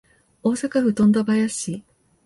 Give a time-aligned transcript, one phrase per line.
[0.41, 1.83] 大阪府富田林市